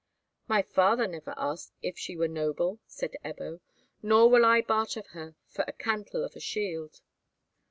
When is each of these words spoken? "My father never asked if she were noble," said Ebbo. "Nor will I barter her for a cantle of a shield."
"My 0.47 0.63
father 0.63 1.05
never 1.05 1.35
asked 1.37 1.73
if 1.83 1.95
she 1.95 2.17
were 2.17 2.27
noble," 2.27 2.79
said 2.87 3.17
Ebbo. 3.23 3.59
"Nor 4.01 4.31
will 4.31 4.45
I 4.45 4.61
barter 4.61 5.03
her 5.11 5.35
for 5.45 5.63
a 5.67 5.73
cantle 5.73 6.23
of 6.23 6.35
a 6.35 6.39
shield." 6.39 7.01